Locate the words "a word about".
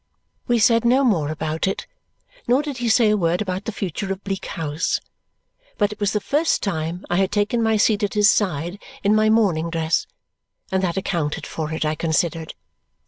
3.11-3.65